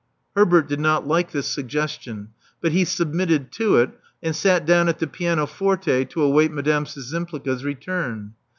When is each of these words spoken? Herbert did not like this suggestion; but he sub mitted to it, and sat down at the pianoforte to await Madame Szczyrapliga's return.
Herbert 0.35 0.67
did 0.67 0.79
not 0.79 1.05
like 1.07 1.29
this 1.29 1.45
suggestion; 1.45 2.29
but 2.59 2.71
he 2.71 2.85
sub 2.85 3.13
mitted 3.13 3.51
to 3.51 3.75
it, 3.77 3.91
and 4.23 4.35
sat 4.35 4.65
down 4.65 4.89
at 4.89 4.97
the 4.97 5.05
pianoforte 5.05 6.05
to 6.05 6.23
await 6.23 6.51
Madame 6.51 6.85
Szczyrapliga's 6.85 7.63
return. 7.63 8.33